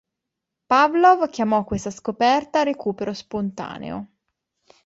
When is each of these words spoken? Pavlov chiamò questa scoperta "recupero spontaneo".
Pavlov 0.65 1.29
chiamò 1.29 1.63
questa 1.63 1.91
scoperta 1.91 2.63
"recupero 2.63 3.13
spontaneo". 3.13 4.09